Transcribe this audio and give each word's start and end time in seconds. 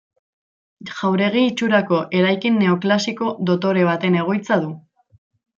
Jauregi 0.91 1.43
itxurako 1.49 1.99
eraikin 2.21 2.57
neoklasiko 2.63 3.29
dotore 3.51 3.87
baten 3.93 4.21
egoitza 4.23 4.63
du. 4.65 4.75